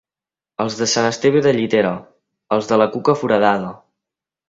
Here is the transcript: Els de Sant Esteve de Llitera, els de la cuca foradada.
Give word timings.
Els 0.65 0.77
de 0.79 0.87
Sant 0.93 1.09
Esteve 1.09 1.45
de 1.49 1.53
Llitera, 1.59 1.93
els 2.59 2.73
de 2.73 2.83
la 2.85 2.91
cuca 2.99 3.19
foradada. 3.25 3.75